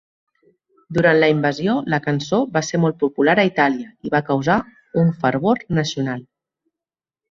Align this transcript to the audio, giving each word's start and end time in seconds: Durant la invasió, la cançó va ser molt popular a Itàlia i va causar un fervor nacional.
Durant 0.97 1.19
la 1.23 1.29
invasió, 1.33 1.75
la 1.95 1.99
cançó 2.07 2.41
va 2.57 2.65
ser 2.71 2.81
molt 2.87 2.99
popular 3.05 3.37
a 3.39 3.47
Itàlia 3.53 3.93
i 4.11 4.15
va 4.17 4.25
causar 4.33 4.59
un 5.07 5.17
fervor 5.25 5.67
nacional. 5.83 6.31